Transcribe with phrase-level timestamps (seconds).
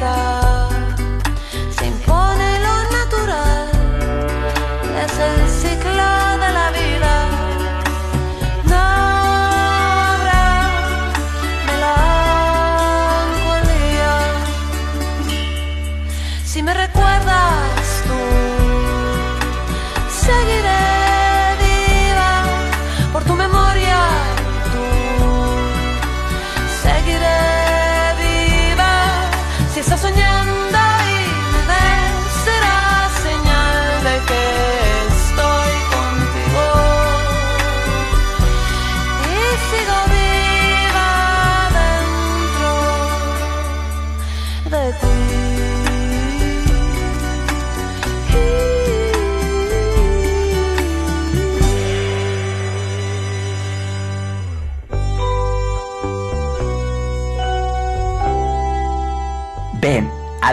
[0.00, 0.27] Nos guiará.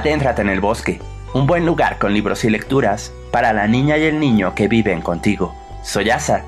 [0.05, 1.01] Adéntrate en el bosque,
[1.33, 5.01] un buen lugar con libros y lecturas para la niña y el niño que viven
[5.01, 5.55] contigo.
[5.81, 6.43] Soy Asa,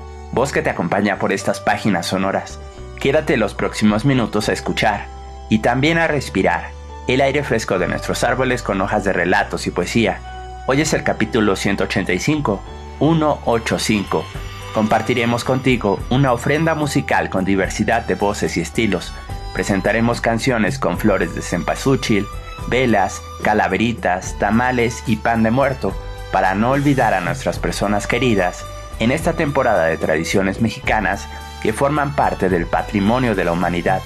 [0.52, 2.60] que te acompaña por estas páginas sonoras.
[3.00, 5.06] Quédate los próximos minutos a escuchar
[5.48, 6.70] y también a respirar
[7.08, 10.20] el aire fresco de nuestros árboles con hojas de relatos y poesía.
[10.68, 12.60] Hoy es el capítulo 185,
[13.00, 14.24] 185.
[14.72, 19.12] Compartiremos contigo una ofrenda musical con diversidad de voces y estilos.
[19.52, 22.24] Presentaremos canciones con flores de cempasúchil,
[22.66, 25.94] velas, calaveritas, tamales y pan de muerto
[26.32, 28.64] para no olvidar a nuestras personas queridas
[28.98, 31.28] en esta temporada de tradiciones mexicanas
[31.62, 34.02] que forman parte del patrimonio de la humanidad.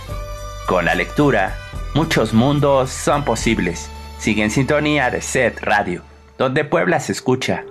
[0.67, 1.57] Con la lectura,
[1.95, 3.91] muchos mundos son posibles.
[4.19, 6.03] Sigue en sintonía de Set Radio,
[6.39, 7.65] donde Puebla se escucha.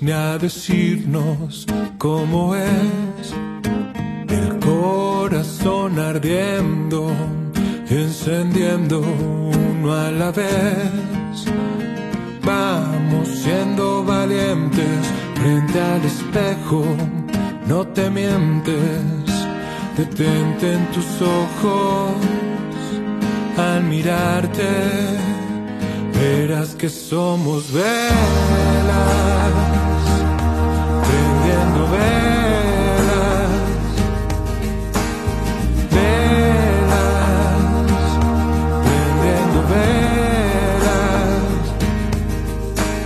[0.00, 1.66] Ni a decirnos
[1.98, 3.34] cómo es.
[4.28, 7.10] El corazón ardiendo,
[7.88, 11.44] encendiendo uno a la vez.
[12.44, 16.84] Vamos siendo valientes frente al espejo,
[17.66, 19.26] no te mientes,
[19.96, 22.14] detente en tus ojos
[23.58, 25.39] al mirarte
[26.20, 27.92] verás que somos velas,
[31.06, 33.50] prendiendo velas,
[35.96, 36.90] velas,
[38.86, 41.40] prendiendo velas.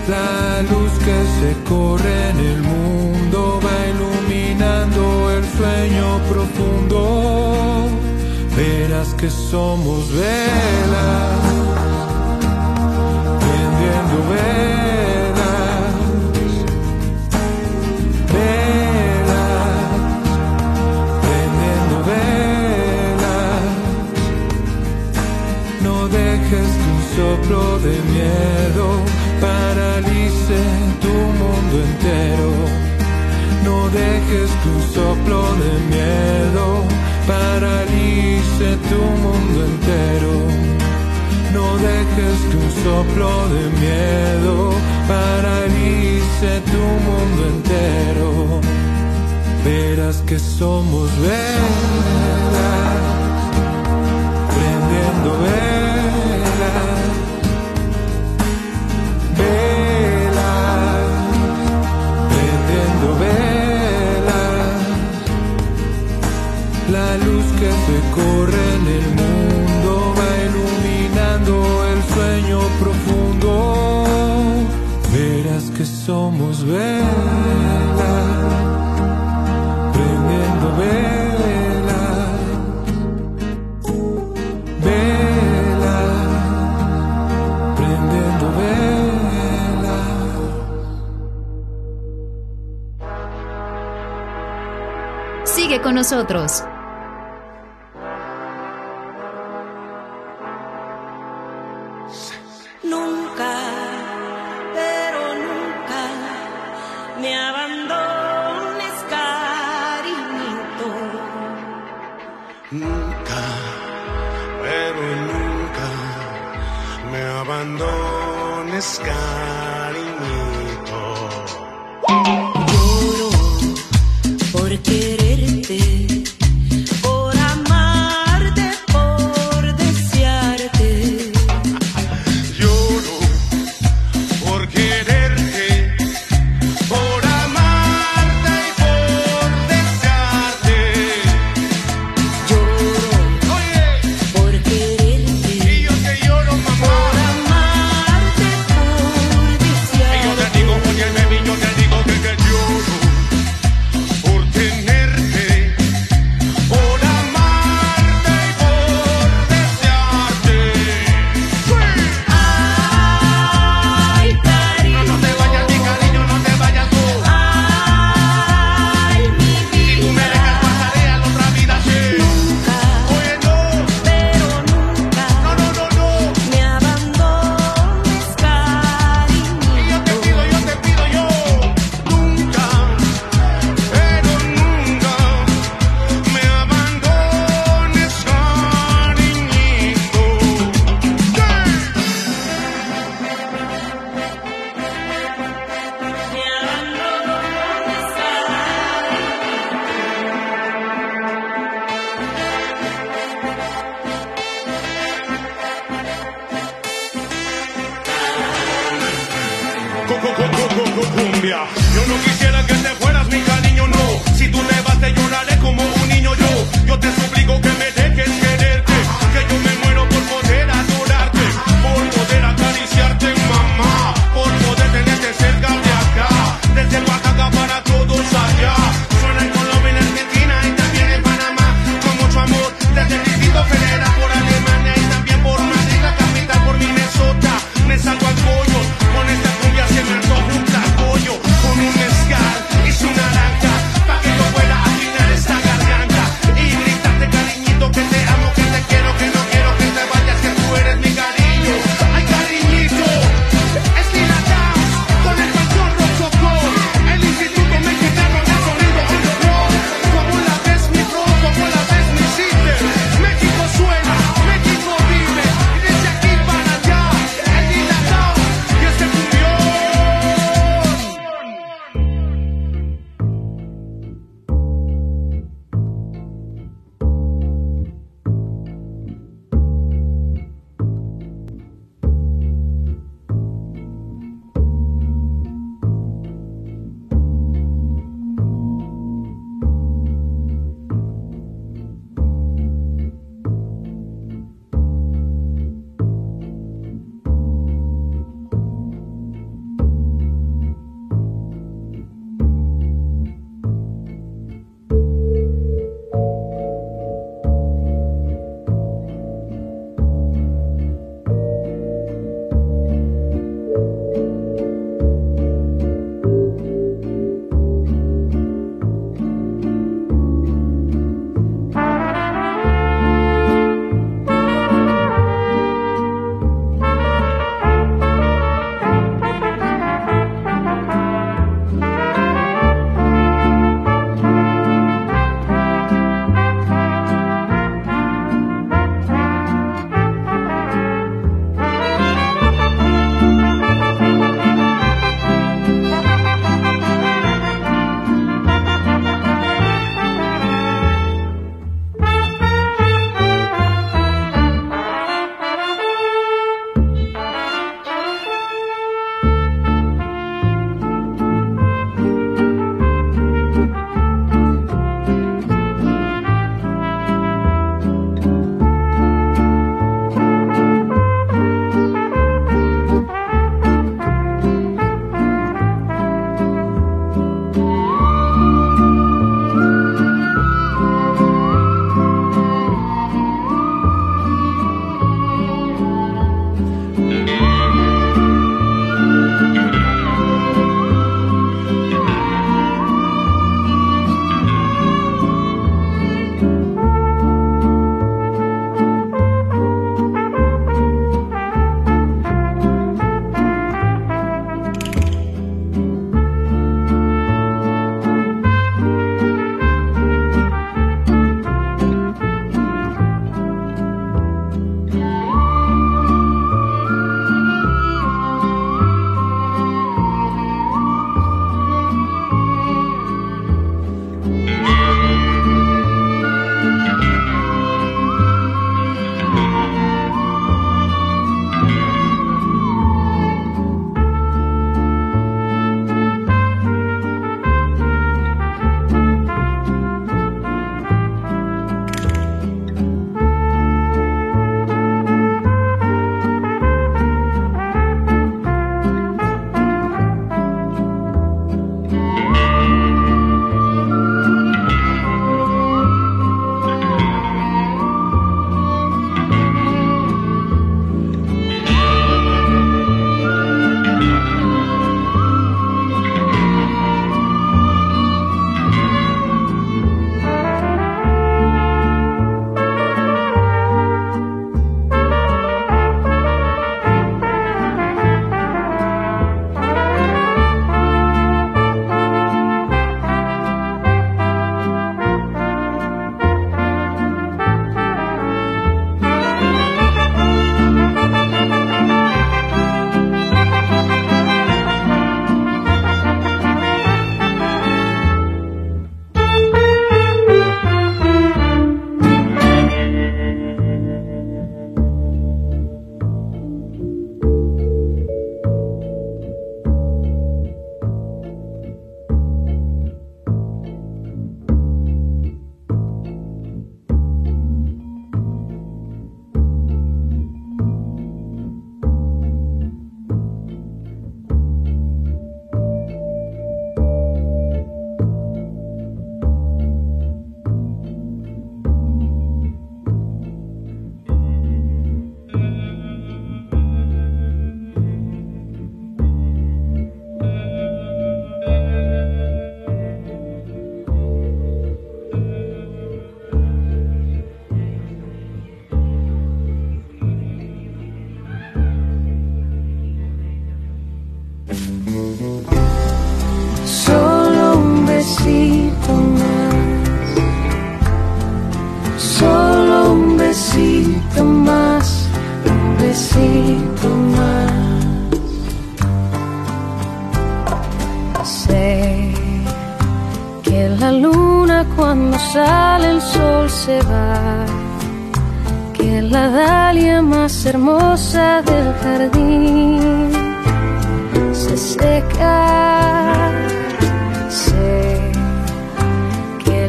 [0.08, 6.98] La luz que se corre en el mundo va iluminando el sueño profundo.
[8.56, 11.93] Verás que somos velas
[31.74, 32.50] mundo entero.
[33.64, 36.84] No dejes que un soplo de miedo
[37.26, 40.34] paralice tu mundo entero.
[41.52, 44.54] No dejes que un soplo de miedo
[45.08, 48.60] paralice tu mundo entero.
[49.64, 53.13] Verás que somos verdad.
[76.66, 78.04] velas,
[79.92, 82.20] prendiendo velas,
[84.82, 86.12] velas,
[87.76, 90.04] prendiendo velas.
[95.44, 96.64] Sigue con nosotros.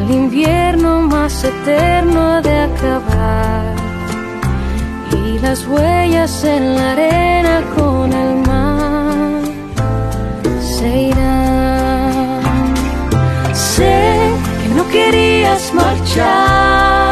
[0.05, 3.75] el invierno más eterno de acabar
[5.11, 9.41] y las huellas en la arena con el mar
[10.61, 12.73] se irán.
[13.53, 14.31] Sé
[14.61, 17.04] que no querías marchar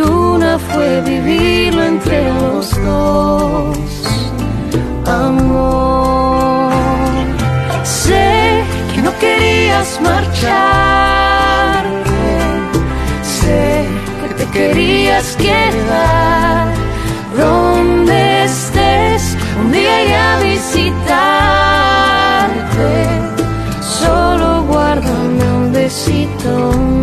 [0.00, 3.78] fortuna fue vivirlo entre los dos.
[5.06, 6.72] Amor,
[7.84, 8.62] sé
[8.94, 10.40] que no querías marcharte,
[13.22, 13.84] sé
[14.28, 16.74] que te querías quedar.
[17.36, 20.90] Donde estés, un día iré a visitarte,
[23.80, 26.99] solo guárdame un besito.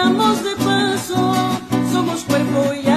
[0.00, 1.34] Estamos de paso,
[1.92, 2.89] somos cuerpo y alma,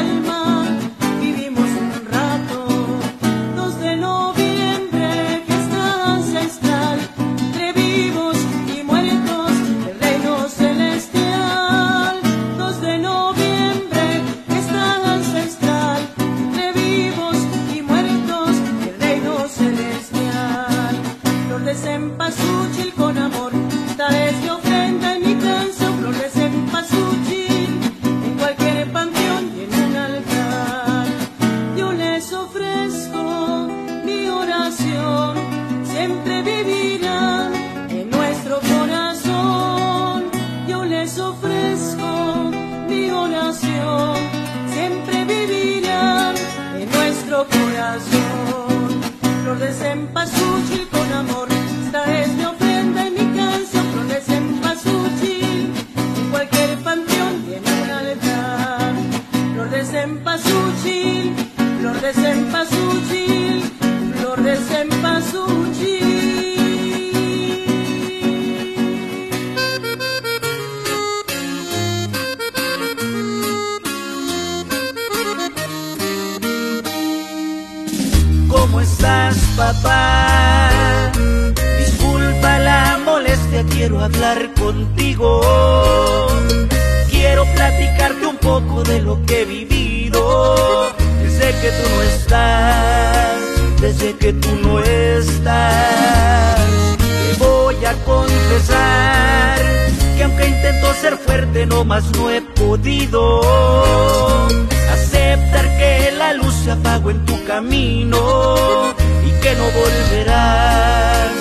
[104.92, 108.94] aceptar que la luz se apagó en tu camino
[109.28, 111.32] y que no volverás,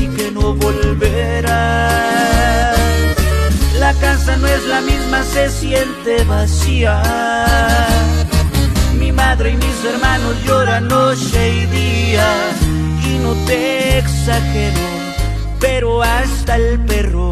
[0.00, 1.52] y que no volverás.
[3.78, 7.02] La casa no es la misma, se siente vacía.
[8.98, 12.28] Mi madre y mis hermanos lloran noche y día
[13.08, 14.80] y no te exagero,
[15.60, 17.30] pero hasta el perro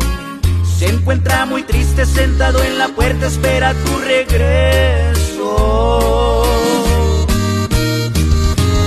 [0.81, 5.53] se encuentra muy triste sentado en la puerta, espera tu regreso.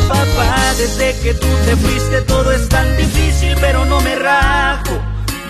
[0.08, 5.00] Papá, desde que tú te fuiste todo es tan difícil, pero no me rajo.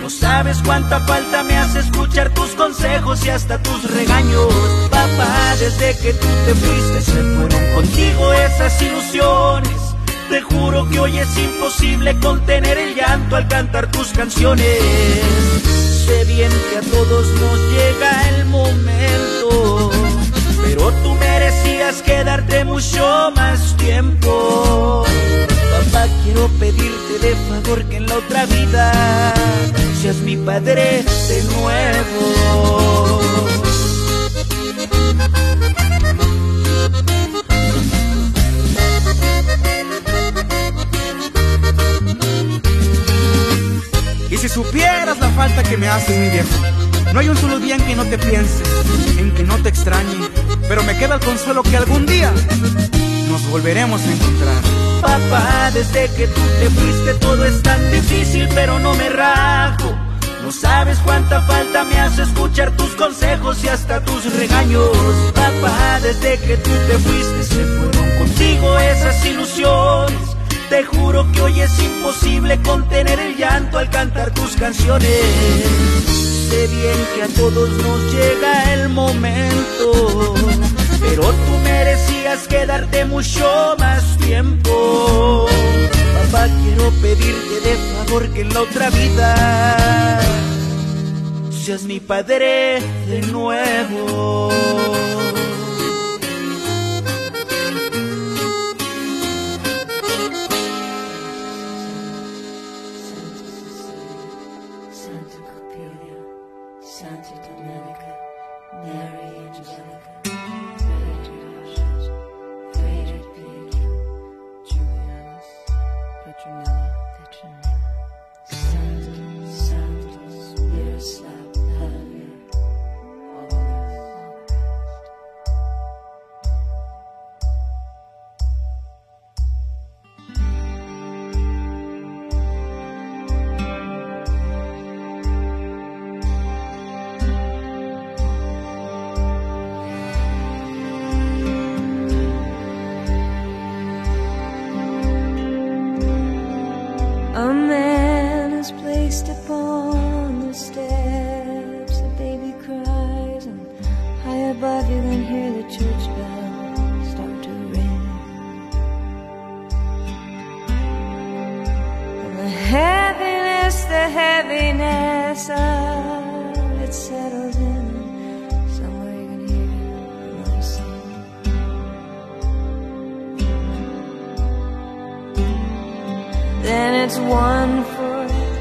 [0.02, 4.52] No sabes cuánta falta me hace escuchar tus consejos y hasta tus regaños.
[4.90, 9.80] Papá, desde que tú te fuiste se fueron contigo esas ilusiones.
[10.28, 15.83] Te juro que hoy es imposible contener el llanto al cantar tus canciones.
[16.06, 19.90] Sé bien que a todos nos llega el momento,
[20.62, 25.04] pero tú merecías quedarte mucho más tiempo.
[25.92, 29.34] Papá, quiero pedirte de favor que en la otra vida
[30.00, 33.20] seas mi padre de nuevo.
[44.30, 46.48] Y si supieras falta que me haces, mi viejo,
[47.12, 48.62] no hay un solo día en que no te piense,
[49.18, 50.28] en que no te extrañe,
[50.68, 52.32] pero me queda el consuelo que algún día
[53.28, 54.84] nos volveremos a encontrar.
[55.00, 59.94] Papá, desde que tú te fuiste todo es tan difícil, pero no me rajo.
[60.42, 64.90] No sabes cuánta falta me hace escuchar tus consejos y hasta tus regaños.
[65.34, 68.78] Papá, desde que tú te fuiste se fueron contigo
[70.76, 75.08] y es imposible contener el llanto al cantar tus canciones.
[76.48, 80.34] Sé bien que a todos nos llega el momento,
[81.00, 85.46] pero tú merecías quedarte mucho más tiempo.
[86.32, 90.20] Papá, quiero pedirte de favor que en la otra vida
[91.52, 94.50] seas mi padre de nuevo.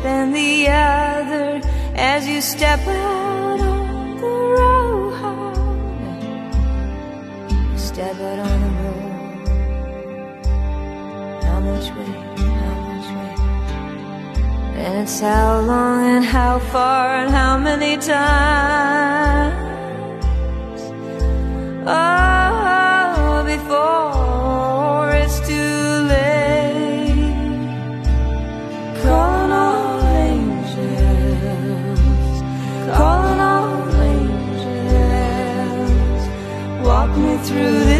[0.04, 1.62] Then the other
[1.96, 4.94] as you step out on the road.
[7.78, 9.48] Step out on the road.
[11.44, 12.14] How much way?
[12.62, 13.34] How much way?
[14.84, 19.62] And it's how long and how far and how many times.
[21.88, 22.33] Oh,
[37.54, 37.93] through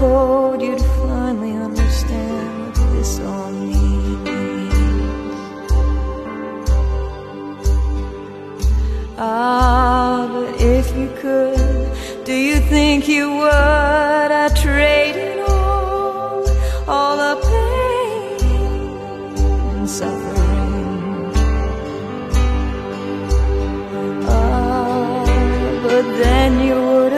[0.00, 4.74] code, you'd finally understand what this all means.
[9.18, 11.86] Ah, but if you could,
[12.24, 14.30] do you think you would?
[14.42, 16.48] I'd trade it all,
[16.92, 18.40] all the pain
[19.76, 21.32] and suffering.
[24.24, 25.24] Ah,
[25.84, 27.12] but then you would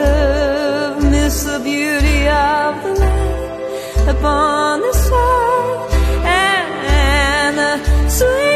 [4.23, 8.52] upon the earth and the sweetness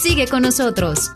[0.00, 1.10] Sigue con nosotros.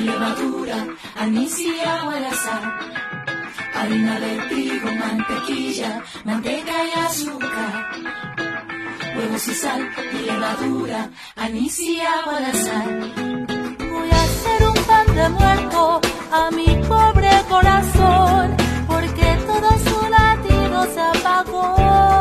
[0.00, 0.86] y levadura,
[1.16, 2.62] anís y agua al azar,
[3.74, 7.72] harina de trigo, mantequilla, manteca y azúcar,
[9.16, 12.88] huevos y sal y levadura, anís y agua al azar.
[13.92, 16.00] Voy a hacer un pan de muerto
[16.32, 18.56] a mi pobre corazón,
[18.88, 22.19] porque todo su latido se apagó.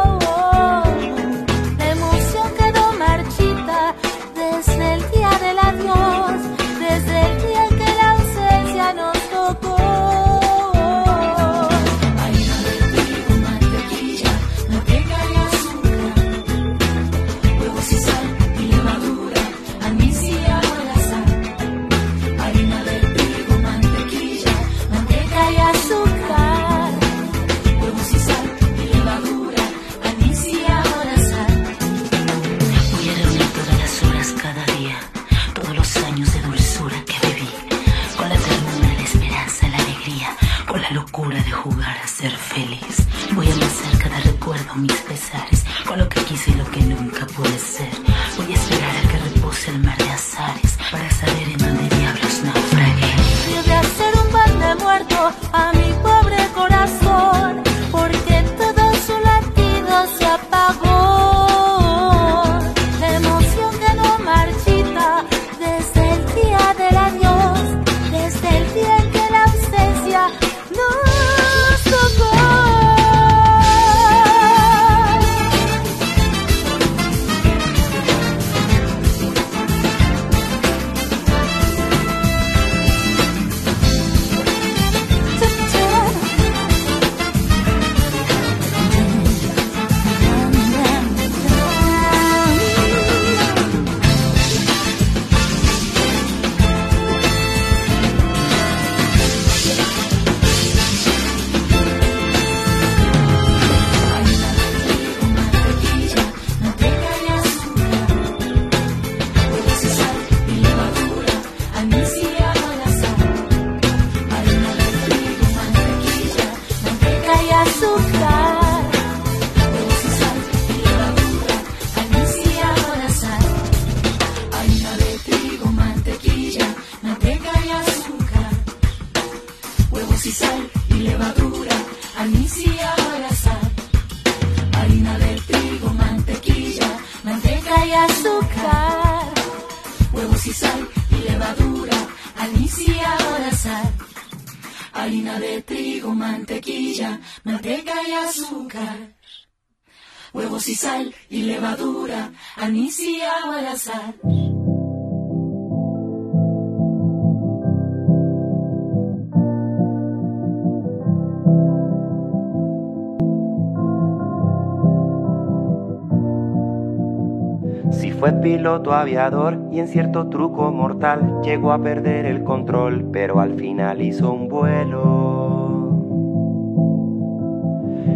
[168.88, 174.32] Aviador y en cierto truco mortal llegó a perder el control, pero al final hizo
[174.32, 175.90] un vuelo.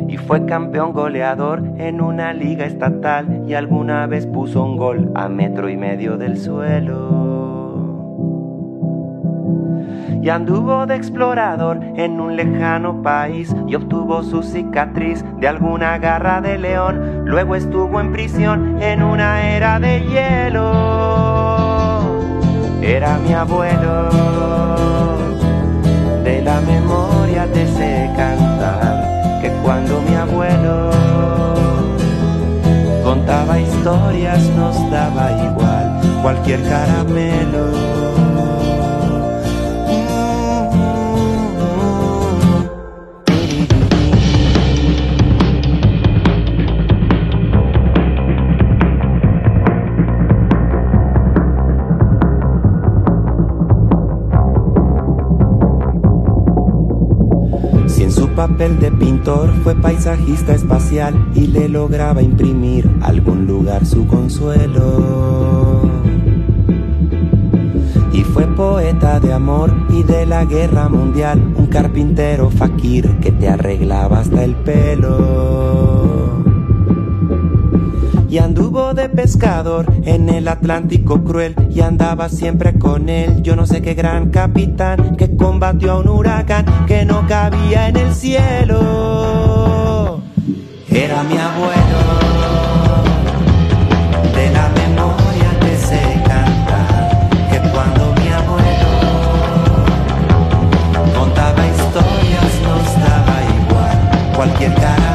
[0.08, 5.30] Y fue campeón goleador en una liga estatal y alguna vez puso un gol a
[5.30, 7.43] metro y medio del suelo
[10.24, 16.40] y anduvo de explorador en un lejano país y obtuvo su cicatriz de alguna garra
[16.40, 17.24] de león.
[17.26, 20.72] Luego estuvo en prisión en una era de hielo.
[22.82, 24.10] Era mi abuelo,
[26.24, 30.90] de la memoria te sé cantar, que cuando mi abuelo
[33.04, 38.23] contaba historias nos daba igual cualquier caramelo.
[58.36, 65.82] Papel de pintor fue paisajista espacial y le lograba imprimir algún lugar su consuelo.
[68.12, 73.50] Y fue poeta de amor y de la guerra mundial, un carpintero fakir que te
[73.50, 76.43] arreglaba hasta el pelo
[78.34, 83.44] y anduvo de pescador en el Atlántico cruel y andaba siempre con él.
[83.44, 87.98] Yo no sé qué gran capitán que combatió a un huracán que no cabía en
[87.98, 90.20] el cielo.
[90.90, 92.00] Era mi abuelo.
[94.34, 98.90] De la memoria te sé cantar que cuando mi abuelo
[101.20, 103.98] contaba historias nos daba igual
[104.36, 105.13] cualquier caramelo.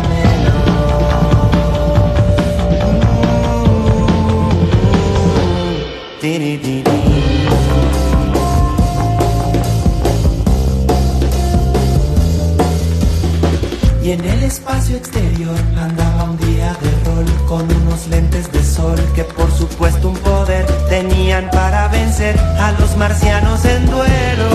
[14.09, 18.99] Y en el espacio exterior andaba un día de rol con unos lentes de sol
[19.15, 24.49] que por supuesto un poder tenían para vencer a los marcianos en duelo.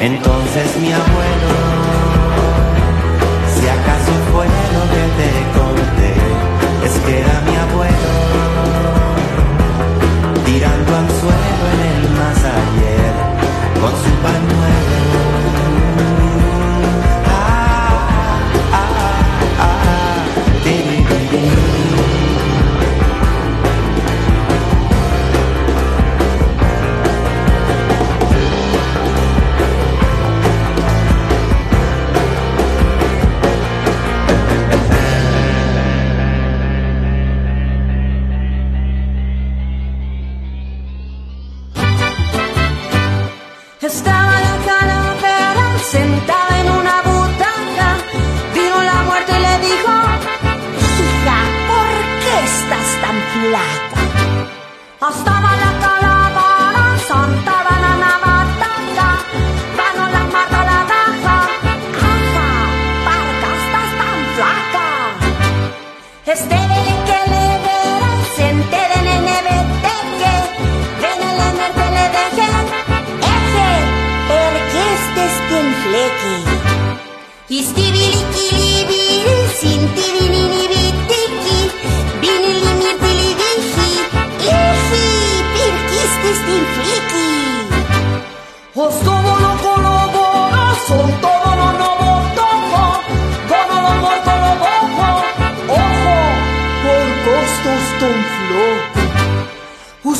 [0.00, 1.52] Entonces mi abuelo,
[3.60, 6.14] si acaso fue lo que te conté,
[6.86, 7.54] es que era mi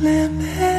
[0.00, 0.69] Limit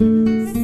[0.00, 0.59] Mm-hmm.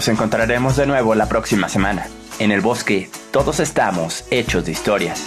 [0.00, 2.06] Nos encontraremos de nuevo la próxima semana.
[2.38, 5.26] En el bosque, todos estamos hechos de historias.